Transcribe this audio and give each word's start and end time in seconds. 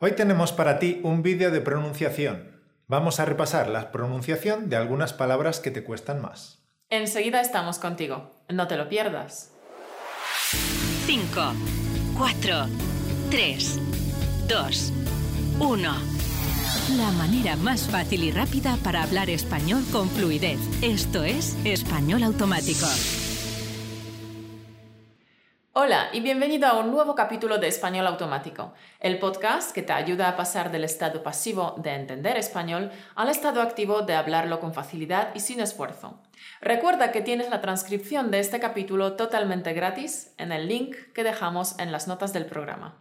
Hoy 0.00 0.12
tenemos 0.12 0.52
para 0.52 0.78
ti 0.78 1.00
un 1.02 1.22
vídeo 1.24 1.50
de 1.50 1.60
pronunciación. 1.60 2.62
Vamos 2.86 3.18
a 3.18 3.24
repasar 3.24 3.68
la 3.68 3.90
pronunciación 3.90 4.68
de 4.68 4.76
algunas 4.76 5.12
palabras 5.12 5.58
que 5.58 5.72
te 5.72 5.82
cuestan 5.82 6.22
más. 6.22 6.62
Enseguida 6.88 7.40
estamos 7.40 7.80
contigo. 7.80 8.30
No 8.48 8.68
te 8.68 8.76
lo 8.76 8.88
pierdas. 8.88 9.52
5, 11.06 11.24
4, 12.16 12.66
3, 13.28 13.80
2, 14.46 14.92
1. 15.58 15.92
La 16.96 17.10
manera 17.10 17.56
más 17.56 17.88
fácil 17.88 18.22
y 18.22 18.30
rápida 18.30 18.78
para 18.84 19.02
hablar 19.02 19.28
español 19.30 19.82
con 19.90 20.08
fluidez. 20.08 20.60
Esto 20.80 21.24
es 21.24 21.56
Español 21.64 22.22
Automático. 22.22 22.86
Hola 25.80 26.08
y 26.12 26.18
bienvenido 26.18 26.66
a 26.66 26.80
un 26.80 26.90
nuevo 26.90 27.14
capítulo 27.14 27.58
de 27.58 27.68
Español 27.68 28.08
Automático, 28.08 28.74
el 28.98 29.20
podcast 29.20 29.70
que 29.70 29.84
te 29.84 29.92
ayuda 29.92 30.28
a 30.28 30.34
pasar 30.34 30.72
del 30.72 30.82
estado 30.82 31.22
pasivo 31.22 31.76
de 31.78 31.90
entender 31.94 32.36
español 32.36 32.90
al 33.14 33.28
estado 33.28 33.62
activo 33.62 34.02
de 34.02 34.14
hablarlo 34.14 34.58
con 34.58 34.74
facilidad 34.74 35.32
y 35.36 35.38
sin 35.38 35.60
esfuerzo. 35.60 36.20
Recuerda 36.60 37.12
que 37.12 37.20
tienes 37.20 37.48
la 37.48 37.60
transcripción 37.60 38.32
de 38.32 38.40
este 38.40 38.58
capítulo 38.58 39.12
totalmente 39.12 39.72
gratis 39.72 40.34
en 40.36 40.50
el 40.50 40.66
link 40.66 40.96
que 41.14 41.22
dejamos 41.22 41.78
en 41.78 41.92
las 41.92 42.08
notas 42.08 42.32
del 42.32 42.46
programa. 42.46 42.98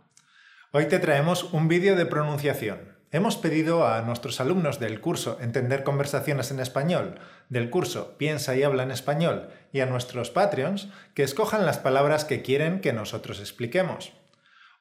Hoy 0.72 0.86
te 0.86 1.00
traemos 1.00 1.46
un 1.46 1.68
vídeo 1.68 1.96
de 1.96 2.06
pronunciación. 2.06 2.97
Hemos 3.18 3.36
pedido 3.36 3.88
a 3.88 4.00
nuestros 4.04 4.40
alumnos 4.40 4.80
del 4.80 5.02
curso 5.02 5.40
Entender 5.42 5.84
conversaciones 5.84 6.52
en 6.52 6.60
español, 6.60 7.20
del 7.50 7.72
curso 7.72 8.16
Piensa 8.20 8.56
y 8.56 8.62
habla 8.62 8.84
en 8.84 8.92
español 8.92 9.50
y 9.74 9.80
a 9.80 9.88
nuestros 9.88 10.30
Patreons 10.30 10.90
que 11.16 11.24
escojan 11.24 11.66
las 11.66 11.80
palabras 11.80 12.26
que 12.26 12.44
quieren 12.44 12.80
que 12.80 12.94
nosotros 12.94 13.40
expliquemos. 13.40 14.14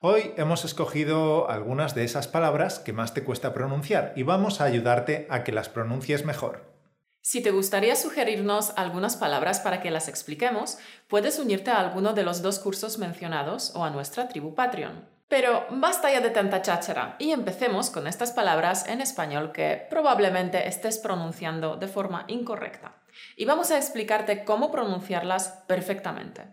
Hoy 0.00 0.34
hemos 0.36 0.66
escogido 0.66 1.48
algunas 1.48 1.94
de 1.94 2.04
esas 2.04 2.28
palabras 2.28 2.78
que 2.78 2.92
más 2.92 3.14
te 3.14 3.24
cuesta 3.24 3.54
pronunciar 3.54 4.12
y 4.16 4.22
vamos 4.22 4.60
a 4.60 4.64
ayudarte 4.64 5.26
a 5.30 5.42
que 5.42 5.52
las 5.52 5.70
pronuncies 5.70 6.26
mejor. 6.26 6.74
Si 7.22 7.42
te 7.42 7.52
gustaría 7.52 7.96
sugerirnos 7.96 8.74
algunas 8.76 9.16
palabras 9.16 9.60
para 9.60 9.80
que 9.80 9.90
las 9.90 10.08
expliquemos, 10.08 10.76
puedes 11.08 11.38
unirte 11.38 11.70
a 11.70 11.80
alguno 11.80 12.12
de 12.12 12.24
los 12.24 12.42
dos 12.42 12.58
cursos 12.58 12.98
mencionados 12.98 13.74
o 13.74 13.82
a 13.82 13.88
nuestra 13.88 14.28
tribu 14.28 14.54
Patreon. 14.54 15.15
Pero 15.28 15.66
basta 15.70 16.10
ya 16.10 16.20
de 16.20 16.30
tanta 16.30 16.62
cháchara 16.62 17.16
y 17.18 17.32
empecemos 17.32 17.90
con 17.90 18.06
estas 18.06 18.30
palabras 18.32 18.86
en 18.86 19.00
español 19.00 19.50
que 19.52 19.86
probablemente 19.90 20.68
estés 20.68 20.98
pronunciando 20.98 21.76
de 21.76 21.88
forma 21.88 22.24
incorrecta. 22.28 23.02
Y 23.36 23.44
vamos 23.44 23.70
a 23.70 23.76
explicarte 23.76 24.44
cómo 24.44 24.70
pronunciarlas 24.70 25.64
perfectamente. 25.66 26.46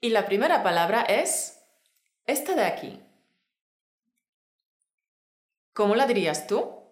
Y 0.00 0.10
la 0.10 0.26
primera 0.26 0.62
palabra 0.62 1.02
es 1.02 1.64
esta 2.26 2.54
de 2.54 2.64
aquí. 2.64 3.00
¿Cómo 5.72 5.94
la 5.94 6.06
dirías 6.06 6.46
tú? 6.46 6.84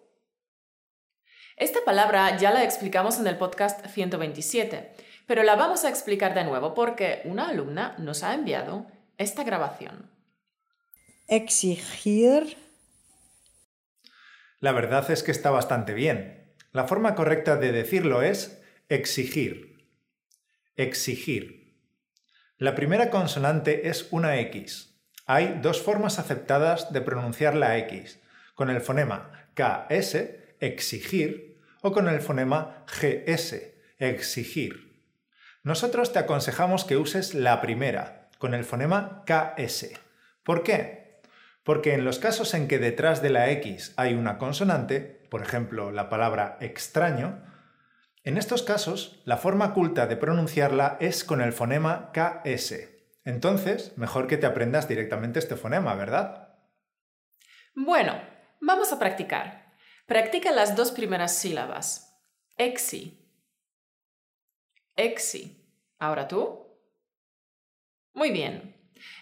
Esta 1.57 1.79
palabra 1.85 2.37
ya 2.37 2.51
la 2.51 2.63
explicamos 2.63 3.19
en 3.19 3.27
el 3.27 3.37
podcast 3.37 3.85
127, 3.85 4.93
pero 5.27 5.43
la 5.43 5.55
vamos 5.55 5.85
a 5.85 5.89
explicar 5.89 6.33
de 6.33 6.43
nuevo 6.43 6.73
porque 6.73 7.21
una 7.25 7.49
alumna 7.49 7.95
nos 7.99 8.23
ha 8.23 8.33
enviado 8.33 8.87
esta 9.17 9.43
grabación. 9.43 10.12
Exigir. 11.27 12.57
La 14.59 14.71
verdad 14.71 15.09
es 15.09 15.23
que 15.23 15.31
está 15.31 15.51
bastante 15.51 15.93
bien. 15.93 16.53
La 16.71 16.87
forma 16.87 17.15
correcta 17.15 17.55
de 17.55 17.71
decirlo 17.71 18.21
es 18.21 18.61
exigir. 18.89 19.87
Exigir. 20.75 21.77
La 22.57 22.75
primera 22.75 23.09
consonante 23.09 23.89
es 23.89 24.07
una 24.11 24.39
X. 24.39 24.99
Hay 25.25 25.59
dos 25.61 25.81
formas 25.81 26.19
aceptadas 26.19 26.91
de 26.91 27.01
pronunciar 27.01 27.55
la 27.55 27.77
X, 27.77 28.19
con 28.55 28.69
el 28.69 28.81
fonema 28.81 29.49
KS, 29.53 30.17
exigir, 30.59 31.61
o 31.81 31.91
con 31.91 32.07
el 32.07 32.21
fonema 32.21 32.85
GS, 32.87 33.55
exigir. 33.97 35.05
Nosotros 35.63 36.11
te 36.11 36.19
aconsejamos 36.19 36.85
que 36.85 36.97
uses 36.97 37.33
la 37.33 37.61
primera, 37.61 38.29
con 38.37 38.53
el 38.53 38.63
fonema 38.63 39.23
KS. 39.25 39.91
¿Por 40.43 40.63
qué? 40.63 41.02
Porque 41.63 41.93
en 41.93 42.03
los 42.03 42.19
casos 42.19 42.53
en 42.53 42.67
que 42.67 42.79
detrás 42.79 43.21
de 43.21 43.29
la 43.29 43.49
X 43.51 43.93
hay 43.95 44.13
una 44.13 44.37
consonante, 44.37 45.27
por 45.29 45.41
ejemplo 45.41 45.91
la 45.91 46.09
palabra 46.09 46.57
extraño, 46.59 47.43
en 48.23 48.37
estos 48.37 48.63
casos 48.63 49.21
la 49.25 49.37
forma 49.37 49.73
culta 49.73 50.07
de 50.07 50.17
pronunciarla 50.17 50.97
es 50.99 51.23
con 51.23 51.41
el 51.41 51.53
fonema 51.53 52.11
KS. 52.13 52.73
Entonces, 53.25 53.97
mejor 53.97 54.27
que 54.27 54.37
te 54.37 54.45
aprendas 54.45 54.87
directamente 54.87 55.39
este 55.39 55.55
fonema, 55.55 55.95
¿verdad? 55.95 56.49
Bueno, 57.75 58.21
vamos 58.59 58.91
a 58.91 58.99
practicar. 58.99 59.73
Practica 60.05 60.51
las 60.51 60.75
dos 60.75 60.91
primeras 60.91 61.35
sílabas. 61.35 62.21
Exi. 62.57 63.19
Exi. 64.95 65.65
¿Ahora 65.97 66.27
tú? 66.27 66.67
Muy 68.13 68.31
bien. 68.31 68.72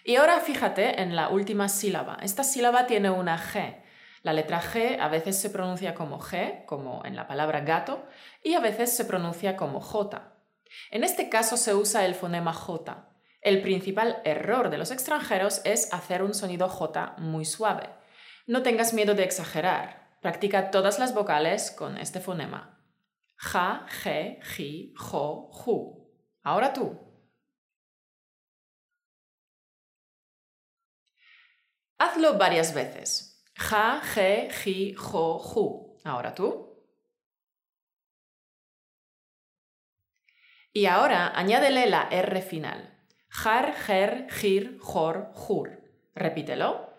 Y 0.04 0.16
ahora 0.16 0.40
fíjate 0.40 1.00
en 1.02 1.14
la 1.16 1.28
última 1.28 1.68
sílaba. 1.68 2.18
Esta 2.22 2.44
sílaba 2.44 2.86
tiene 2.86 3.10
una 3.10 3.38
G. 3.38 3.82
La 4.22 4.32
letra 4.32 4.60
G 4.60 4.98
a 5.00 5.08
veces 5.08 5.40
se 5.40 5.50
pronuncia 5.50 5.94
como 5.94 6.20
G, 6.20 6.64
como 6.66 7.04
en 7.04 7.16
la 7.16 7.26
palabra 7.26 7.60
gato, 7.60 8.04
y 8.42 8.54
a 8.54 8.60
veces 8.60 8.96
se 8.96 9.04
pronuncia 9.04 9.56
como 9.56 9.80
J. 9.80 10.32
En 10.90 11.04
este 11.04 11.28
caso 11.28 11.56
se 11.56 11.74
usa 11.74 12.04
el 12.04 12.14
fonema 12.14 12.52
J. 12.52 13.08
El 13.40 13.60
principal 13.62 14.22
error 14.24 14.70
de 14.70 14.78
los 14.78 14.92
extranjeros 14.92 15.60
es 15.64 15.92
hacer 15.92 16.22
un 16.22 16.34
sonido 16.34 16.68
J 16.68 17.16
muy 17.18 17.44
suave. 17.44 17.90
No 18.46 18.62
tengas 18.62 18.94
miedo 18.94 19.14
de 19.14 19.24
exagerar. 19.24 20.16
Practica 20.20 20.70
todas 20.70 21.00
las 21.00 21.14
vocales 21.14 21.72
con 21.72 21.98
este 21.98 22.20
fonema. 22.20 22.80
Ja, 23.36 23.86
G, 24.04 24.40
Ji, 24.44 24.94
Jo, 24.96 25.48
Ju. 25.50 26.08
Ahora 26.44 26.72
tú. 26.72 27.11
Hazlo 32.02 32.36
varias 32.36 32.74
veces. 32.74 33.44
Ja, 33.54 34.02
je, 34.02 34.50
ji, 34.50 34.92
jo, 34.94 35.38
ju. 35.38 36.00
Ahora 36.02 36.34
tú. 36.34 36.48
Y 40.72 40.86
ahora 40.86 41.28
añádele 41.28 41.86
la 41.86 42.08
R 42.10 42.42
final. 42.42 42.92
Jar, 43.28 43.72
jer, 43.74 44.26
jir, 44.30 44.78
jor, 44.80 45.30
jur. 45.32 45.80
Repítelo. 46.16 46.92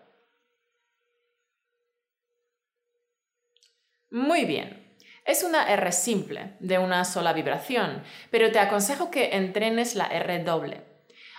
Muy 4.10 4.46
bien. 4.46 4.96
Es 5.26 5.42
una 5.42 5.70
R 5.70 5.92
simple, 5.92 6.56
de 6.60 6.78
una 6.78 7.04
sola 7.04 7.34
vibración, 7.34 8.02
pero 8.30 8.50
te 8.50 8.58
aconsejo 8.58 9.10
que 9.10 9.36
entrenes 9.36 9.96
la 9.96 10.06
R 10.06 10.42
doble. 10.44 10.82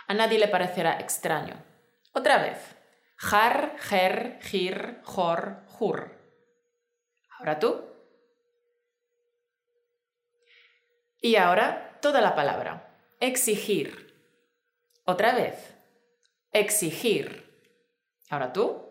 A 0.08 0.14
nadie 0.14 0.38
le 0.38 0.50
parecerá 0.50 1.00
extraño. 1.00 1.64
Otra 2.14 2.38
vez. 2.38 2.75
Jar, 3.18 3.78
jer, 3.80 4.40
jir, 4.42 5.02
jor, 5.04 5.64
jur. 5.68 6.12
Ahora 7.40 7.60
tú. 7.60 7.84
Y 11.20 11.36
ahora 11.36 11.98
toda 12.02 12.22
la 12.22 12.36
palabra. 12.36 13.00
Exigir. 13.20 14.14
Otra 15.06 15.34
vez. 15.34 15.76
Exigir. 16.52 17.46
Ahora 18.30 18.54
tú. 18.54 18.82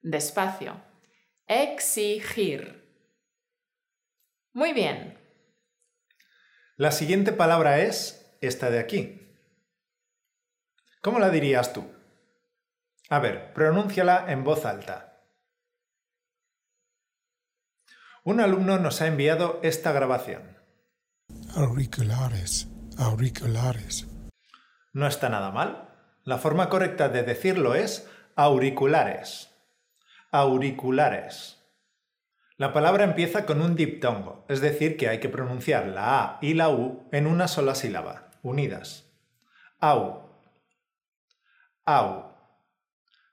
Despacio. 0.00 0.80
Exigir. 1.46 2.78
Muy 4.52 4.72
bien. 4.72 5.18
La 6.76 6.92
siguiente 6.92 7.32
palabra 7.32 7.80
es 7.80 8.36
esta 8.40 8.70
de 8.70 8.78
aquí. 8.78 9.17
¿Cómo 11.00 11.18
la 11.18 11.30
dirías 11.30 11.72
tú? 11.72 11.84
A 13.08 13.20
ver, 13.20 13.52
pronúnciala 13.54 14.26
en 14.28 14.44
voz 14.44 14.66
alta. 14.66 15.22
Un 18.24 18.40
alumno 18.40 18.78
nos 18.78 19.00
ha 19.00 19.06
enviado 19.06 19.60
esta 19.62 19.92
grabación. 19.92 20.58
Auriculares, 21.54 22.68
auriculares. 22.98 24.06
No 24.92 25.06
está 25.06 25.28
nada 25.28 25.50
mal. 25.50 25.88
La 26.24 26.38
forma 26.38 26.68
correcta 26.68 27.08
de 27.08 27.22
decirlo 27.22 27.74
es 27.74 28.08
auriculares. 28.36 29.54
Auriculares. 30.30 31.58
La 32.56 32.72
palabra 32.72 33.04
empieza 33.04 33.46
con 33.46 33.62
un 33.62 33.76
diptongo, 33.76 34.44
es 34.48 34.60
decir, 34.60 34.96
que 34.96 35.08
hay 35.08 35.20
que 35.20 35.28
pronunciar 35.28 35.86
la 35.86 36.22
A 36.22 36.38
y 36.42 36.54
la 36.54 36.70
U 36.70 37.08
en 37.12 37.28
una 37.28 37.46
sola 37.46 37.76
sílaba, 37.76 38.30
unidas. 38.42 39.06
Au, 39.78 40.27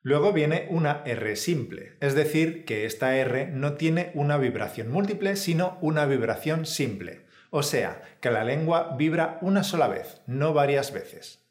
Luego 0.02 0.34
viene 0.34 0.68
una 0.70 1.02
R 1.04 1.36
simple, 1.36 1.98
es 2.00 2.14
decir, 2.14 2.64
que 2.64 2.86
esta 2.86 3.16
R 3.16 3.48
no 3.48 3.74
tiene 3.74 4.12
una 4.14 4.38
vibración 4.38 4.92
múltiple, 4.92 5.36
sino 5.36 5.80
una 5.82 6.06
vibración 6.06 6.68
simple. 6.68 7.26
O 7.50 7.64
sea, 7.64 8.02
que 8.22 8.30
la 8.30 8.44
lengua 8.44 8.96
vibra 8.98 9.40
una 9.42 9.64
sola 9.64 9.88
vez, 9.88 10.22
no 10.28 10.54
varias 10.54 10.94
veces. 10.94 11.44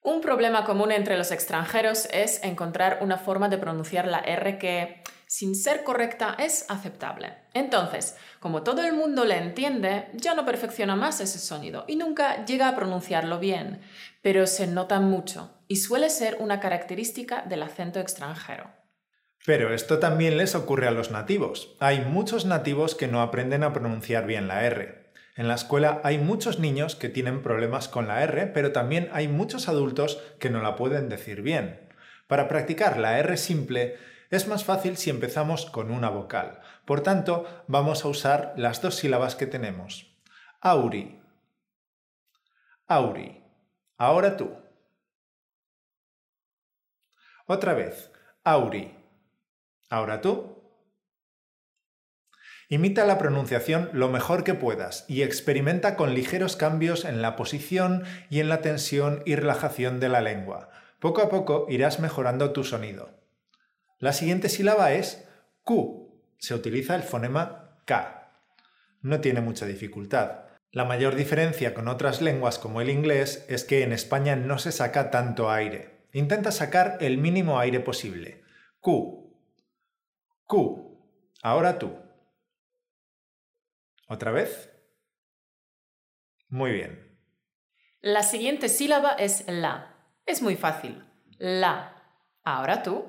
Un 0.00 0.20
problema 0.22 0.64
común 0.64 0.90
entre 0.90 1.18
los 1.18 1.30
extranjeros 1.30 2.08
es 2.12 2.42
encontrar 2.42 3.00
una 3.02 3.18
forma 3.18 3.50
de 3.50 3.58
pronunciar 3.58 4.08
la 4.08 4.20
R 4.20 4.58
que, 4.58 5.02
sin 5.26 5.54
ser 5.54 5.84
correcta, 5.84 6.34
es 6.38 6.64
aceptable. 6.70 7.34
Entonces, 7.52 8.16
como 8.40 8.62
todo 8.62 8.82
el 8.82 8.94
mundo 8.94 9.26
le 9.26 9.36
entiende, 9.36 10.08
ya 10.14 10.34
no 10.34 10.46
perfecciona 10.46 10.96
más 10.96 11.20
ese 11.20 11.38
sonido 11.38 11.84
y 11.86 11.96
nunca 11.96 12.44
llega 12.46 12.68
a 12.68 12.74
pronunciarlo 12.74 13.38
bien, 13.38 13.82
pero 14.22 14.46
se 14.46 14.66
nota 14.66 14.98
mucho 14.98 15.59
y 15.70 15.76
suele 15.76 16.10
ser 16.10 16.38
una 16.40 16.58
característica 16.58 17.42
del 17.42 17.62
acento 17.62 18.00
extranjero. 18.00 18.72
Pero 19.46 19.72
esto 19.72 20.00
también 20.00 20.36
les 20.36 20.56
ocurre 20.56 20.88
a 20.88 20.90
los 20.90 21.12
nativos. 21.12 21.76
Hay 21.78 22.00
muchos 22.00 22.44
nativos 22.44 22.96
que 22.96 23.06
no 23.06 23.22
aprenden 23.22 23.62
a 23.62 23.72
pronunciar 23.72 24.26
bien 24.26 24.48
la 24.48 24.64
R. 24.64 25.12
En 25.36 25.46
la 25.46 25.54
escuela 25.54 26.00
hay 26.02 26.18
muchos 26.18 26.58
niños 26.58 26.96
que 26.96 27.08
tienen 27.08 27.40
problemas 27.40 27.86
con 27.86 28.08
la 28.08 28.20
R, 28.24 28.48
pero 28.48 28.72
también 28.72 29.10
hay 29.12 29.28
muchos 29.28 29.68
adultos 29.68 30.20
que 30.40 30.50
no 30.50 30.60
la 30.60 30.74
pueden 30.74 31.08
decir 31.08 31.40
bien. 31.40 31.88
Para 32.26 32.48
practicar 32.48 32.98
la 32.98 33.20
R 33.20 33.36
simple 33.36 33.96
es 34.28 34.48
más 34.48 34.64
fácil 34.64 34.96
si 34.96 35.08
empezamos 35.08 35.66
con 35.66 35.92
una 35.92 36.10
vocal. 36.10 36.58
Por 36.84 37.02
tanto, 37.02 37.46
vamos 37.68 38.04
a 38.04 38.08
usar 38.08 38.54
las 38.56 38.82
dos 38.82 38.96
sílabas 38.96 39.36
que 39.36 39.46
tenemos. 39.46 40.16
Auri. 40.60 41.22
Auri. 42.88 43.44
Ahora 43.98 44.36
tú. 44.36 44.59
Otra 47.52 47.74
vez. 47.74 48.12
Auri. 48.44 48.94
Ahora 49.88 50.20
tú. 50.20 50.62
Imita 52.68 53.04
la 53.04 53.18
pronunciación 53.18 53.90
lo 53.92 54.08
mejor 54.08 54.44
que 54.44 54.54
puedas 54.54 55.04
y 55.08 55.22
experimenta 55.22 55.96
con 55.96 56.14
ligeros 56.14 56.54
cambios 56.54 57.04
en 57.04 57.22
la 57.22 57.34
posición 57.34 58.04
y 58.30 58.38
en 58.38 58.48
la 58.48 58.60
tensión 58.60 59.24
y 59.26 59.34
relajación 59.34 59.98
de 59.98 60.08
la 60.08 60.20
lengua. 60.20 60.70
Poco 61.00 61.22
a 61.22 61.28
poco 61.28 61.66
irás 61.68 61.98
mejorando 61.98 62.52
tu 62.52 62.62
sonido. 62.62 63.18
La 63.98 64.12
siguiente 64.12 64.48
sílaba 64.48 64.92
es 64.92 65.26
Q. 65.64 66.22
Se 66.38 66.54
utiliza 66.54 66.94
el 66.94 67.02
fonema 67.02 67.80
K. 67.84 68.30
No 69.02 69.20
tiene 69.20 69.40
mucha 69.40 69.66
dificultad. 69.66 70.44
La 70.70 70.84
mayor 70.84 71.16
diferencia 71.16 71.74
con 71.74 71.88
otras 71.88 72.22
lenguas 72.22 72.60
como 72.60 72.80
el 72.80 72.90
inglés 72.90 73.44
es 73.48 73.64
que 73.64 73.82
en 73.82 73.92
España 73.92 74.36
no 74.36 74.58
se 74.58 74.70
saca 74.70 75.10
tanto 75.10 75.50
aire. 75.50 75.99
Intenta 76.12 76.50
sacar 76.50 76.98
el 77.00 77.18
mínimo 77.18 77.58
aire 77.58 77.80
posible. 77.80 78.42
Q. 78.80 79.32
Q. 80.44 80.98
Ahora 81.42 81.78
tú. 81.78 81.96
¿Otra 84.08 84.32
vez? 84.32 84.70
Muy 86.48 86.72
bien. 86.72 87.16
La 88.00 88.22
siguiente 88.22 88.68
sílaba 88.68 89.12
es 89.12 89.44
la. 89.46 89.94
Es 90.26 90.42
muy 90.42 90.56
fácil. 90.56 91.04
La. 91.38 91.94
Ahora 92.42 92.82
tú. 92.82 93.04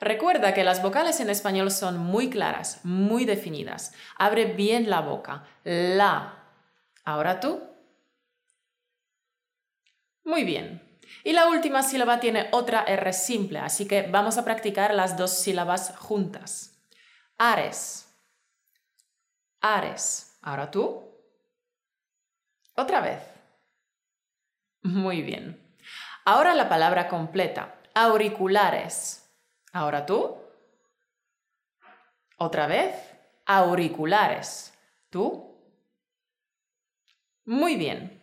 Recuerda 0.00 0.54
que 0.54 0.62
las 0.62 0.80
vocales 0.80 1.18
en 1.18 1.30
español 1.30 1.72
son 1.72 1.98
muy 1.98 2.30
claras, 2.30 2.84
muy 2.84 3.24
definidas. 3.24 3.92
Abre 4.16 4.44
bien 4.54 4.88
la 4.88 5.00
boca. 5.00 5.44
La. 5.64 6.44
Ahora 7.04 7.40
tú. 7.40 7.60
Muy 10.22 10.44
bien. 10.44 10.87
Y 11.24 11.32
la 11.32 11.48
última 11.48 11.82
sílaba 11.82 12.20
tiene 12.20 12.48
otra 12.52 12.84
R 12.84 13.12
simple, 13.12 13.58
así 13.58 13.86
que 13.86 14.02
vamos 14.02 14.38
a 14.38 14.44
practicar 14.44 14.94
las 14.94 15.16
dos 15.16 15.32
sílabas 15.32 15.96
juntas. 15.96 16.78
Ares. 17.38 18.08
Ares. 19.60 20.38
Ahora 20.42 20.70
tú. 20.70 21.08
Otra 22.76 23.00
vez. 23.00 23.22
Muy 24.82 25.22
bien. 25.22 25.60
Ahora 26.24 26.54
la 26.54 26.68
palabra 26.68 27.08
completa. 27.08 27.74
Auriculares. 27.94 29.28
Ahora 29.72 30.06
tú. 30.06 30.36
Otra 32.38 32.66
vez. 32.66 32.94
Auriculares. 33.46 34.72
¿Tú? 35.10 35.48
Muy 37.44 37.76
bien. 37.76 38.22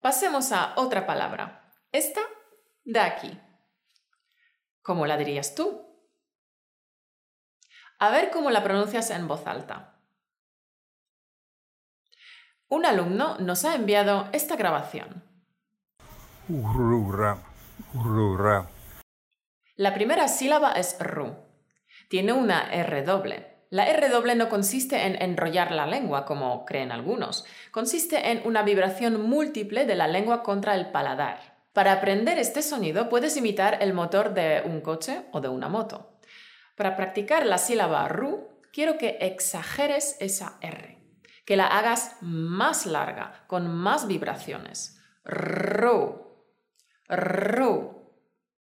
Pasemos 0.00 0.52
a 0.52 0.74
otra 0.76 1.06
palabra. 1.06 1.59
Esta 1.92 2.20
de 2.84 3.00
aquí. 3.00 3.36
¿Cómo 4.80 5.06
la 5.06 5.16
dirías 5.16 5.56
tú? 5.56 5.86
A 7.98 8.10
ver 8.10 8.30
cómo 8.30 8.50
la 8.50 8.62
pronuncias 8.62 9.10
en 9.10 9.26
voz 9.26 9.44
alta. 9.46 10.00
Un 12.68 12.86
alumno 12.86 13.38
nos 13.38 13.64
ha 13.64 13.74
enviado 13.74 14.28
esta 14.32 14.54
grabación. 14.54 15.24
La 19.74 19.92
primera 19.92 20.28
sílaba 20.28 20.72
es 20.72 20.96
ru. 21.00 21.34
Tiene 22.08 22.32
una 22.32 22.72
R 22.72 23.02
doble. 23.02 23.66
La 23.70 23.88
R 23.88 24.08
doble 24.08 24.36
no 24.36 24.48
consiste 24.48 25.06
en 25.06 25.20
enrollar 25.20 25.72
la 25.72 25.86
lengua, 25.86 26.24
como 26.24 26.64
creen 26.64 26.92
algunos. 26.92 27.44
Consiste 27.72 28.30
en 28.30 28.46
una 28.46 28.62
vibración 28.62 29.20
múltiple 29.28 29.86
de 29.86 29.96
la 29.96 30.06
lengua 30.06 30.44
contra 30.44 30.76
el 30.76 30.92
paladar. 30.92 31.49
Para 31.72 31.92
aprender 31.92 32.38
este 32.38 32.62
sonido 32.62 33.08
puedes 33.08 33.36
imitar 33.36 33.78
el 33.80 33.94
motor 33.94 34.34
de 34.34 34.62
un 34.64 34.80
coche 34.80 35.26
o 35.32 35.40
de 35.40 35.48
una 35.48 35.68
moto. 35.68 36.18
Para 36.76 36.96
practicar 36.96 37.46
la 37.46 37.58
sílaba 37.58 38.08
ru, 38.08 38.48
quiero 38.72 38.98
que 38.98 39.18
exageres 39.20 40.16
esa 40.18 40.58
R, 40.60 40.98
que 41.44 41.56
la 41.56 41.66
hagas 41.66 42.16
más 42.22 42.86
larga, 42.86 43.44
con 43.46 43.68
más 43.68 44.08
vibraciones. 44.08 45.00
Ru, 45.24 46.26
ru. 47.08 48.00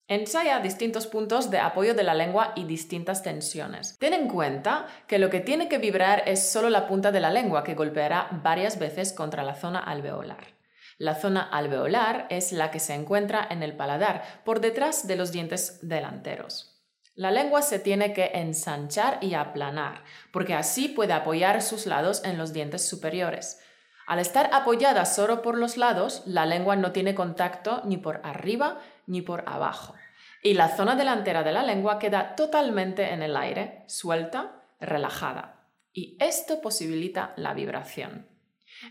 Ensaya 0.06 0.60
distintos 0.60 1.06
puntos 1.06 1.50
de 1.50 1.58
apoyo 1.58 1.94
de 1.94 2.04
la 2.04 2.14
lengua 2.14 2.52
y 2.56 2.64
distintas 2.64 3.22
tensiones. 3.22 3.98
Ten 3.98 4.14
en 4.14 4.28
cuenta 4.28 4.86
que 5.06 5.18
lo 5.18 5.28
que 5.28 5.40
tiene 5.40 5.68
que 5.68 5.78
vibrar 5.78 6.22
es 6.26 6.50
solo 6.50 6.70
la 6.70 6.86
punta 6.86 7.10
de 7.10 7.20
la 7.20 7.30
lengua 7.30 7.64
que 7.64 7.74
golpeará 7.74 8.28
varias 8.42 8.78
veces 8.78 9.12
contra 9.12 9.42
la 9.42 9.54
zona 9.54 9.78
alveolar. 9.78 10.53
La 10.98 11.14
zona 11.14 11.42
alveolar 11.42 12.26
es 12.30 12.52
la 12.52 12.70
que 12.70 12.80
se 12.80 12.94
encuentra 12.94 13.46
en 13.50 13.62
el 13.62 13.76
paladar, 13.76 14.22
por 14.44 14.60
detrás 14.60 15.06
de 15.06 15.16
los 15.16 15.32
dientes 15.32 15.78
delanteros. 15.82 16.74
La 17.16 17.30
lengua 17.30 17.62
se 17.62 17.78
tiene 17.78 18.12
que 18.12 18.32
ensanchar 18.34 19.18
y 19.20 19.34
aplanar, 19.34 20.02
porque 20.32 20.54
así 20.54 20.88
puede 20.88 21.12
apoyar 21.12 21.62
sus 21.62 21.86
lados 21.86 22.24
en 22.24 22.38
los 22.38 22.52
dientes 22.52 22.88
superiores. 22.88 23.60
Al 24.06 24.18
estar 24.18 24.50
apoyada 24.52 25.04
solo 25.04 25.40
por 25.40 25.56
los 25.56 25.76
lados, 25.76 26.22
la 26.26 26.44
lengua 26.44 26.76
no 26.76 26.92
tiene 26.92 27.14
contacto 27.14 27.82
ni 27.84 27.96
por 27.96 28.20
arriba 28.24 28.80
ni 29.06 29.22
por 29.22 29.44
abajo. 29.46 29.94
Y 30.42 30.54
la 30.54 30.76
zona 30.76 30.96
delantera 30.96 31.42
de 31.42 31.52
la 31.52 31.62
lengua 31.62 31.98
queda 31.98 32.34
totalmente 32.34 33.12
en 33.12 33.22
el 33.22 33.36
aire, 33.36 33.84
suelta, 33.86 34.62
relajada. 34.80 35.70
Y 35.92 36.18
esto 36.20 36.60
posibilita 36.60 37.32
la 37.36 37.54
vibración. 37.54 38.33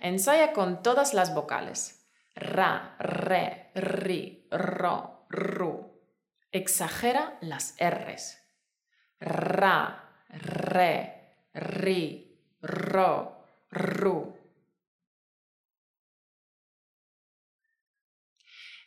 Ensaya 0.01 0.53
con 0.53 0.83
todas 0.83 1.13
las 1.13 1.33
vocales. 1.33 2.09
Ra, 2.35 2.95
re, 3.00 3.71
ri, 3.75 4.47
ro, 4.51 5.25
ru. 5.29 6.01
Exagera 6.51 7.38
las 7.41 7.75
R's. 7.79 8.39
Ra, 9.19 10.25
re, 10.29 11.47
ri, 11.53 12.39
ro, 12.62 13.45
ru. 13.69 14.38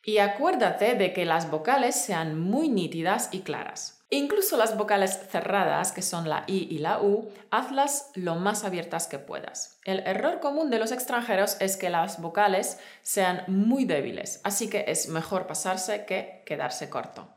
Y 0.05 0.19
acuérdate 0.19 0.95
de 0.95 1.13
que 1.13 1.25
las 1.25 1.51
vocales 1.51 1.97
sean 1.97 2.39
muy 2.39 2.69
nítidas 2.69 3.29
y 3.33 3.41
claras. 3.41 3.96
Incluso 4.09 4.57
las 4.57 4.77
vocales 4.77 5.19
cerradas, 5.31 5.91
que 5.91 6.03
son 6.03 6.29
la 6.29 6.45
I 6.47 6.69
y 6.71 6.79
la 6.79 7.01
U, 7.01 7.29
hazlas 7.51 8.13
lo 8.15 8.37
más 8.37 8.63
abiertas 8.63 9.09
que 9.09 9.19
puedas. 9.19 9.81
El 9.85 9.99
error 10.01 10.39
común 10.39 10.71
de 10.71 10.79
los 10.79 10.93
extranjeros 10.93 11.57
es 11.61 11.77
que 11.77 11.91
las 11.91 12.21
vocales 12.21 12.79
sean 13.03 13.43
muy 13.49 13.85
débiles, 13.85 14.41
así 14.45 14.71
que 14.71 14.85
es 14.87 15.09
mejor 15.09 15.49
pasarse 15.49 16.05
que 16.05 16.45
quedarse 16.47 16.89
corto. 16.89 17.29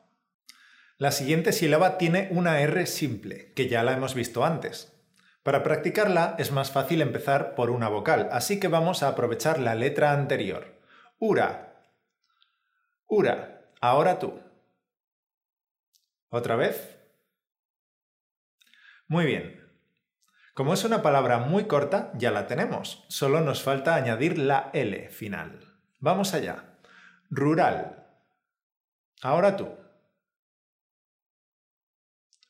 La 0.97 1.11
siguiente 1.11 1.53
sílaba 1.53 1.97
tiene 1.97 2.27
una 2.31 2.59
R 2.61 2.85
simple, 2.85 3.51
que 3.53 3.67
ya 3.67 3.83
la 3.83 3.93
hemos 3.93 4.13
visto 4.13 4.45
antes. 4.45 4.93
Para 5.41 5.63
practicarla 5.63 6.35
es 6.37 6.51
más 6.51 6.69
fácil 6.71 7.01
empezar 7.01 7.55
por 7.55 7.71
una 7.71 7.89
vocal, 7.89 8.29
así 8.31 8.59
que 8.59 8.67
vamos 8.67 9.01
a 9.01 9.07
aprovechar 9.07 9.59
la 9.59 9.73
letra 9.73 10.11
anterior. 10.11 10.79
Ura. 11.17 11.81
Ura. 13.07 13.71
Ahora 13.81 14.19
tú. 14.19 14.39
¿Otra 16.29 16.55
vez? 16.55 16.97
Muy 19.07 19.25
bien. 19.25 19.59
Como 20.53 20.73
es 20.73 20.83
una 20.83 21.01
palabra 21.01 21.39
muy 21.39 21.65
corta, 21.67 22.11
ya 22.15 22.31
la 22.31 22.45
tenemos. 22.45 23.05
Solo 23.09 23.41
nos 23.41 23.63
falta 23.63 23.95
añadir 23.95 24.37
la 24.37 24.69
L 24.73 25.09
final. 25.09 25.79
Vamos 25.99 26.33
allá. 26.33 26.77
Rural. 27.29 28.07
Ahora 29.21 29.55
tú. 29.55 29.69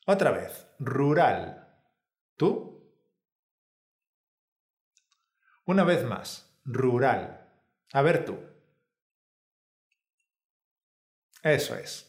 Otra 0.05 0.31
vez. 0.31 0.67
Rural. 0.79 1.67
¿Tú? 2.35 2.93
Una 5.65 5.83
vez 5.83 6.03
más. 6.03 6.59
Rural. 6.65 7.47
A 7.93 8.01
ver 8.01 8.25
tú. 8.25 8.39
Eso 11.43 11.75
es. 11.75 12.08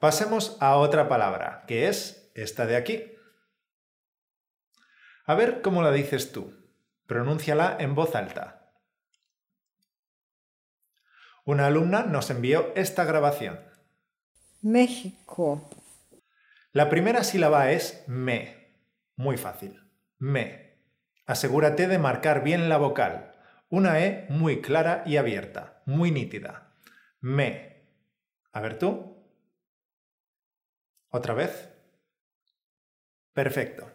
Pasemos 0.00 0.56
a 0.60 0.76
otra 0.76 1.10
palabra, 1.10 1.64
que 1.66 1.86
es 1.86 2.32
esta 2.34 2.64
de 2.64 2.76
aquí. 2.76 3.04
A 5.26 5.34
ver 5.34 5.60
cómo 5.60 5.82
la 5.82 5.92
dices 5.92 6.32
tú. 6.32 6.54
Pronúnciala 7.06 7.76
en 7.78 7.94
voz 7.94 8.14
alta. 8.14 8.72
Una 11.44 11.66
alumna 11.66 12.04
nos 12.04 12.30
envió 12.30 12.72
esta 12.76 13.04
grabación. 13.04 13.60
México, 14.62 15.68
La 16.72 16.88
primera 16.88 17.22
sílaba 17.22 17.70
es 17.70 18.02
me. 18.06 18.78
Muy 19.16 19.36
fácil. 19.36 19.82
Me. 20.18 20.78
Asegúrate 21.26 21.88
de 21.88 21.98
marcar 21.98 22.42
bien 22.42 22.70
la 22.70 22.78
vocal. 22.78 23.34
Una 23.68 24.00
E 24.00 24.26
muy 24.30 24.62
clara 24.62 25.02
y 25.04 25.18
abierta, 25.18 25.82
muy 25.84 26.10
nítida. 26.10 26.72
Me. 27.20 27.84
A 28.50 28.60
ver 28.62 28.78
tú. 28.78 29.09
Otra 31.10 31.34
vez. 31.34 31.70
Perfecto. 33.32 33.90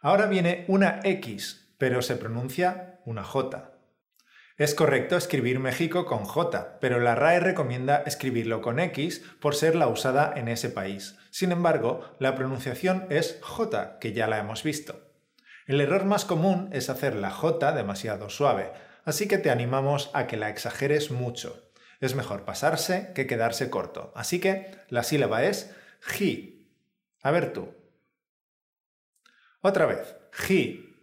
Ahora 0.00 0.26
viene 0.26 0.64
una 0.68 1.00
X, 1.02 1.74
pero 1.78 2.02
se 2.02 2.16
pronuncia 2.16 3.00
una 3.04 3.24
J. 3.24 3.72
Es 4.58 4.74
correcto 4.74 5.16
escribir 5.16 5.58
México 5.58 6.04
con 6.06 6.24
J, 6.24 6.78
pero 6.80 7.00
la 7.00 7.14
RAE 7.14 7.40
recomienda 7.40 8.02
escribirlo 8.06 8.60
con 8.60 8.78
X 8.78 9.24
por 9.40 9.56
ser 9.56 9.74
la 9.74 9.88
usada 9.88 10.32
en 10.36 10.46
ese 10.48 10.68
país. 10.68 11.18
Sin 11.30 11.50
embargo, 11.50 12.14
la 12.20 12.36
pronunciación 12.36 13.06
es 13.10 13.38
J, 13.42 13.98
que 13.98 14.12
ya 14.12 14.28
la 14.28 14.38
hemos 14.38 14.62
visto. 14.62 15.10
El 15.66 15.80
error 15.80 16.04
más 16.04 16.24
común 16.24 16.68
es 16.72 16.90
hacer 16.90 17.16
la 17.16 17.30
J 17.30 17.72
demasiado 17.72 18.28
suave, 18.28 18.72
así 19.04 19.26
que 19.26 19.38
te 19.38 19.50
animamos 19.50 20.10
a 20.12 20.26
que 20.26 20.36
la 20.36 20.50
exageres 20.50 21.10
mucho. 21.10 21.61
Es 22.02 22.16
mejor 22.16 22.44
pasarse 22.44 23.12
que 23.14 23.28
quedarse 23.28 23.70
corto, 23.70 24.10
así 24.16 24.40
que 24.40 24.76
la 24.88 25.04
sílaba 25.04 25.44
es 25.44 25.72
ji. 26.00 26.68
A 27.22 27.30
ver 27.30 27.52
tú. 27.52 27.72
Otra 29.60 29.86
vez, 29.86 30.16
ji. 30.32 30.96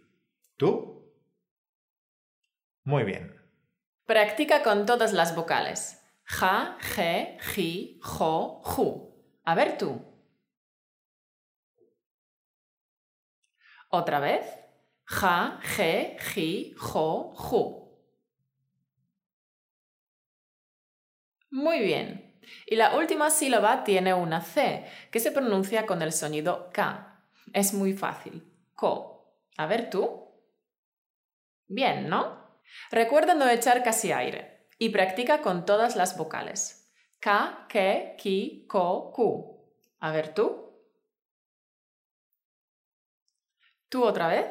¿Tú? 0.58 1.10
Muy 2.84 3.04
bien. 3.04 3.34
Practica 4.04 4.62
con 4.62 4.84
todas 4.84 5.14
las 5.14 5.34
vocales. 5.34 6.02
Ja, 6.24 6.76
je, 6.94 7.38
ji, 7.54 7.98
jo, 8.02 8.60
ju. 8.62 9.16
A 9.44 9.54
ver 9.54 9.78
tú. 9.78 10.04
Otra 13.88 14.20
vez. 14.20 14.44
Ja, 15.06 15.62
je, 15.78 16.18
ji, 16.34 16.74
jo, 16.76 17.32
ju. 17.34 17.79
Muy 21.50 21.80
bien. 21.80 22.40
Y 22.66 22.76
la 22.76 22.96
última 22.96 23.30
sílaba 23.30 23.84
tiene 23.84 24.14
una 24.14 24.40
C, 24.40 24.86
que 25.10 25.20
se 25.20 25.32
pronuncia 25.32 25.86
con 25.86 26.02
el 26.02 26.12
sonido 26.12 26.70
K. 26.72 27.24
Es 27.52 27.74
muy 27.74 27.92
fácil. 27.92 28.44
Ko. 28.74 29.36
A 29.56 29.66
ver 29.66 29.90
tú. 29.90 30.28
Bien, 31.66 32.08
¿no? 32.08 32.40
Recuerda 32.90 33.34
no 33.34 33.48
echar 33.48 33.82
casi 33.82 34.12
aire 34.12 34.68
y 34.78 34.90
practica 34.90 35.42
con 35.42 35.66
todas 35.66 35.96
las 35.96 36.16
vocales. 36.16 36.92
Ka, 37.18 37.66
ke, 37.68 38.16
ki, 38.18 38.66
ko, 38.68 39.12
ku. 39.12 39.76
A 39.98 40.10
ver 40.12 40.32
tú. 40.32 40.70
¿Tú 43.88 44.04
otra 44.04 44.28
vez? 44.28 44.46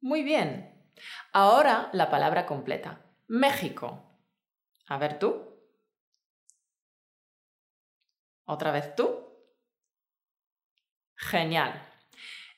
Muy 0.00 0.22
bien. 0.24 0.92
Ahora 1.32 1.88
la 1.92 2.10
palabra 2.10 2.44
completa. 2.46 3.00
México. 3.28 4.02
A 4.88 4.98
ver 4.98 5.18
tú. 5.18 5.52
¿Otra 8.44 8.72
vez 8.72 8.94
tú? 8.94 9.08
Genial. 11.16 11.88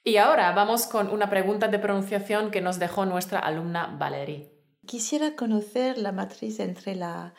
Y 0.02 0.16
ahora 0.16 0.52
vamos 0.52 0.87
con 0.87 1.11
una 1.11 1.30
pregunta 1.30 1.68
de 1.68 1.78
pronunciación 1.78 2.50
que 2.50 2.61
nos 2.61 2.78
dejó 2.78 3.06
nuestra 3.06 3.38
alumna 3.38 3.87
Valerie. 3.99 4.52
Quisiera 4.87 5.35
conocer 5.35 5.97
la 5.97 6.12
matriz 6.12 6.61
entre 6.61 6.94
la, 6.94 7.35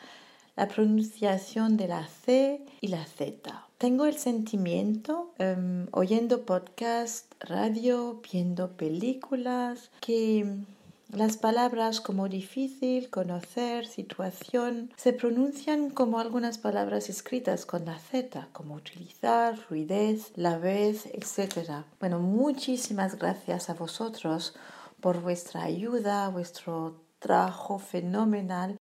pronunciación 0.74 1.76
de 1.76 1.86
la 1.86 2.08
C 2.08 2.64
y 2.80 2.88
la 2.88 3.04
Z. 3.04 3.68
Tengo 3.78 4.06
el 4.06 4.16
sentimiento, 4.16 5.34
em, 5.38 5.86
oyendo 5.92 6.44
podcast, 6.44 7.32
radio, 7.40 8.20
viendo 8.32 8.76
películas, 8.76 9.90
que 10.00 10.64
las 11.12 11.36
palabras 11.36 12.00
como 12.00 12.28
difícil, 12.28 13.10
conocer, 13.10 13.86
situación, 13.86 14.92
se 14.96 15.12
pronuncian 15.12 15.90
como 15.90 16.18
algunas 16.18 16.58
palabras 16.58 17.08
escritas 17.08 17.64
con 17.64 17.84
la 17.84 17.98
Z, 17.98 18.48
como 18.52 18.74
utilizar, 18.74 19.56
fluidez, 19.56 20.32
la 20.36 20.58
vez, 20.58 21.06
etc. 21.06 21.84
Bueno, 22.00 22.18
muchísimas 22.18 23.18
gracias 23.18 23.70
a 23.70 23.74
vosotros 23.74 24.56
por 25.00 25.20
vuestra 25.20 25.62
ayuda, 25.62 26.28
vuestro 26.28 27.04
trabajo 27.18 27.78
fenomenal. 27.78 28.76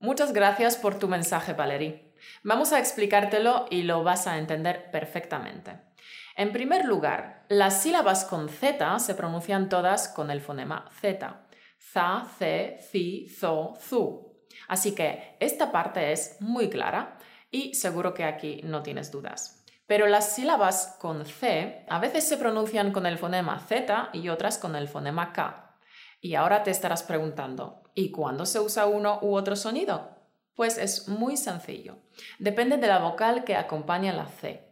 Muchas 0.00 0.32
gracias 0.32 0.76
por 0.76 0.98
tu 0.98 1.08
mensaje, 1.08 1.52
Valerie. 1.52 2.12
Vamos 2.42 2.72
a 2.72 2.78
explicártelo 2.78 3.66
y 3.70 3.82
lo 3.82 4.02
vas 4.02 4.26
a 4.26 4.38
entender 4.38 4.90
perfectamente. 4.90 5.78
En 6.36 6.52
primer 6.52 6.84
lugar, 6.84 7.46
las 7.48 7.80
sílabas 7.80 8.26
con 8.26 8.50
Z 8.50 8.98
se 8.98 9.14
pronuncian 9.14 9.70
todas 9.70 10.08
con 10.08 10.30
el 10.30 10.42
fonema 10.42 10.84
Z. 11.00 11.46
Za, 11.80 12.26
ce, 12.38 12.78
ci, 12.92 13.26
zo, 13.26 13.72
zu. 13.80 14.44
Así 14.68 14.94
que 14.94 15.38
esta 15.40 15.72
parte 15.72 16.12
es 16.12 16.36
muy 16.40 16.68
clara 16.68 17.16
y 17.50 17.74
seguro 17.74 18.12
que 18.12 18.24
aquí 18.24 18.60
no 18.64 18.82
tienes 18.82 19.10
dudas. 19.10 19.64
Pero 19.86 20.08
las 20.08 20.34
sílabas 20.34 20.98
con 21.00 21.24
C 21.24 21.86
a 21.88 21.98
veces 22.00 22.28
se 22.28 22.36
pronuncian 22.36 22.92
con 22.92 23.06
el 23.06 23.16
fonema 23.16 23.58
Z 23.58 24.10
y 24.12 24.28
otras 24.28 24.58
con 24.58 24.76
el 24.76 24.88
fonema 24.88 25.32
K. 25.32 25.78
Y 26.20 26.34
ahora 26.34 26.62
te 26.62 26.70
estarás 26.70 27.02
preguntando, 27.02 27.82
¿y 27.94 28.10
cuándo 28.10 28.44
se 28.44 28.60
usa 28.60 28.84
uno 28.84 29.20
u 29.22 29.34
otro 29.34 29.56
sonido? 29.56 30.10
Pues 30.54 30.76
es 30.76 31.08
muy 31.08 31.38
sencillo. 31.38 31.96
Depende 32.38 32.76
de 32.76 32.88
la 32.88 32.98
vocal 32.98 33.44
que 33.44 33.56
acompaña 33.56 34.12
la 34.12 34.26
C. 34.26 34.65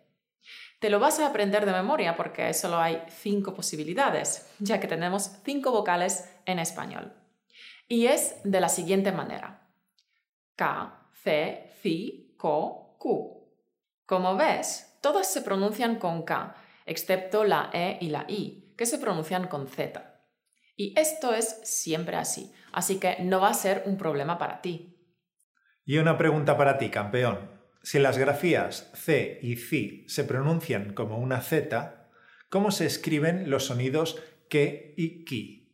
Te 0.85 0.91
lo 0.91 1.00
vas 1.00 1.19
a 1.19 1.29
aprender 1.29 1.64
de 1.64 1.73
memoria 1.73 2.14
porque 2.14 2.53
solo 2.53 2.79
hay 2.79 3.03
cinco 3.09 3.55
posibilidades, 3.55 4.55
ya 4.59 4.81
que 4.81 4.87
tenemos 4.87 5.41
cinco 5.43 5.71
vocales 5.71 6.31
en 6.45 6.59
español. 6.59 7.11
Y 7.88 8.05
es 8.05 8.37
de 8.45 8.61
la 8.61 8.69
siguiente 8.69 9.11
manera. 9.11 9.67
K, 10.57 11.09
C, 11.23 11.73
Ci, 11.81 12.35
Ko, 12.37 12.99
Ku. 12.99 13.50
Como 14.05 14.37
ves, 14.37 14.99
todas 15.00 15.33
se 15.33 15.41
pronuncian 15.41 15.97
con 15.97 16.23
K, 16.23 16.55
excepto 16.85 17.45
la 17.45 17.71
E 17.73 17.97
y 18.03 18.11
la 18.11 18.26
I, 18.29 18.75
que 18.76 18.85
se 18.85 18.99
pronuncian 18.99 19.49
con 19.49 19.67
Z. 19.67 20.21
Y 20.76 20.93
esto 21.00 21.33
es 21.33 21.62
siempre 21.64 22.17
así, 22.19 22.53
así 22.73 23.00
que 23.00 23.17
no 23.21 23.41
va 23.41 23.49
a 23.49 23.55
ser 23.55 23.85
un 23.87 23.97
problema 23.97 24.37
para 24.37 24.61
ti. 24.61 25.00
Y 25.87 25.97
una 25.97 26.19
pregunta 26.19 26.59
para 26.59 26.76
ti, 26.76 26.91
campeón. 26.91 27.63
Si 27.85 27.99
las 27.99 28.17
grafías 28.17 28.91
C 28.95 29.38
y 29.43 29.57
Ci 29.57 30.07
se 30.09 30.25
pronuncian 30.25 30.95
como 30.95 31.19
una 31.19 31.43
Z, 31.43 32.09
¿cómo 32.49 32.71
se 32.71 32.87
escriben 32.87 33.50
los 33.50 33.67
sonidos 33.67 34.23
que 34.49 34.95
y 34.97 35.26
ki? 35.26 35.71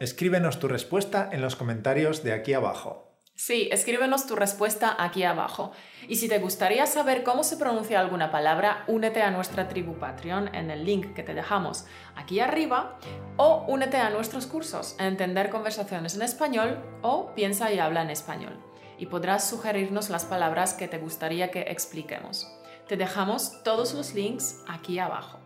Escríbenos 0.00 0.58
tu 0.58 0.66
respuesta 0.66 1.30
en 1.32 1.42
los 1.42 1.54
comentarios 1.54 2.24
de 2.24 2.32
aquí 2.32 2.52
abajo. 2.52 3.22
Sí, 3.36 3.68
escríbenos 3.70 4.26
tu 4.26 4.34
respuesta 4.34 4.96
aquí 4.98 5.22
abajo. 5.22 5.70
Y 6.08 6.16
si 6.16 6.28
te 6.28 6.40
gustaría 6.40 6.84
saber 6.86 7.22
cómo 7.22 7.44
se 7.44 7.58
pronuncia 7.58 8.00
alguna 8.00 8.32
palabra, 8.32 8.84
únete 8.88 9.22
a 9.22 9.30
nuestra 9.30 9.68
tribu 9.68 10.00
Patreon 10.00 10.52
en 10.52 10.72
el 10.72 10.84
link 10.84 11.14
que 11.14 11.22
te 11.22 11.34
dejamos 11.34 11.86
aquí 12.16 12.40
arriba 12.40 12.98
o 13.36 13.64
únete 13.68 13.98
a 13.98 14.10
nuestros 14.10 14.48
cursos 14.48 14.96
Entender 14.98 15.50
conversaciones 15.50 16.16
en 16.16 16.22
español 16.22 16.82
o 17.02 17.34
Piensa 17.36 17.72
y 17.72 17.78
habla 17.78 18.02
en 18.02 18.10
español 18.10 18.65
y 18.98 19.06
podrás 19.06 19.48
sugerirnos 19.48 20.10
las 20.10 20.24
palabras 20.24 20.74
que 20.74 20.88
te 20.88 20.98
gustaría 20.98 21.50
que 21.50 21.62
expliquemos. 21.62 22.46
Te 22.88 22.96
dejamos 22.96 23.62
todos 23.62 23.94
los 23.94 24.14
links 24.14 24.62
aquí 24.68 24.98
abajo. 24.98 25.38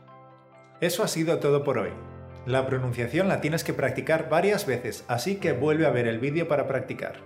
Eso 0.80 1.02
ha 1.02 1.08
sido 1.08 1.38
todo 1.38 1.64
por 1.64 1.78
hoy. 1.78 1.90
La 2.46 2.66
pronunciación 2.66 3.28
la 3.28 3.40
tienes 3.40 3.64
que 3.64 3.74
practicar 3.74 4.28
varias 4.28 4.66
veces, 4.66 5.04
así 5.08 5.36
que 5.36 5.52
vuelve 5.52 5.86
a 5.86 5.90
ver 5.90 6.06
el 6.06 6.18
vídeo 6.18 6.48
para 6.48 6.66
practicar. 6.66 7.20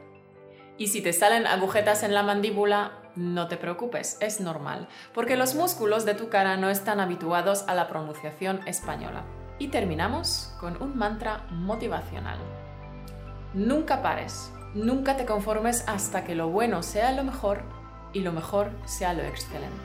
Y 0.77 0.89
si 0.89 1.01
te 1.03 1.13
salen 1.13 1.47
agujetas 1.47 2.03
en 2.03 2.15
la 2.15 2.25
mandíbula, 2.25 2.93
no 3.15 3.47
te 3.47 3.57
preocupes, 3.57 4.19
es 4.21 4.41
normal, 4.41 4.89
porque 5.13 5.37
los 5.37 5.55
músculos 5.55 6.05
de 6.05 6.15
tu 6.15 6.31
cara 6.31 6.57
no 6.57 6.69
están 6.69 6.99
habituados 6.99 7.65
a 7.69 7.75
la 7.75 7.87
pronunciación 7.87 8.67
española. 8.67 9.25
Y 9.61 9.69
terminamos 9.69 10.53
con 10.59 10.83
un 10.83 10.99
mantra 10.99 11.47
motivacional. 11.51 12.39
Nunca 13.53 14.03
pares, 14.03 14.53
nunca 14.75 15.17
te 15.17 15.25
conformes 15.25 15.85
hasta 15.87 16.25
que 16.25 16.35
lo 16.35 16.49
bueno 16.49 16.83
sea 16.83 17.13
lo 17.13 17.25
mejor 17.25 17.63
y 18.13 18.21
lo 18.21 18.33
mejor 18.33 18.71
sea 18.85 19.13
lo 19.15 19.23
excelente. 19.23 19.77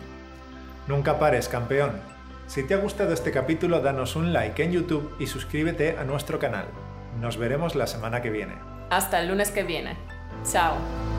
Nunca 0.88 1.20
pares, 1.20 1.48
campeón. 1.48 2.00
Si 2.48 2.64
te 2.64 2.74
ha 2.74 2.78
gustado 2.78 3.14
este 3.14 3.32
capítulo, 3.32 3.82
danos 3.82 4.16
un 4.16 4.34
like 4.34 4.64
en 4.64 4.72
YouTube 4.72 5.16
y 5.20 5.28
suscríbete 5.28 5.98
a 5.98 6.04
nuestro 6.04 6.40
canal. 6.40 6.66
Nos 7.20 7.38
veremos 7.38 7.76
la 7.76 7.86
semana 7.86 8.22
que 8.22 8.32
viene. 8.32 8.56
Hasta 8.90 9.20
el 9.22 9.28
lunes 9.28 9.52
que 9.52 9.64
viene. 9.64 9.96
Chao. 10.44 11.19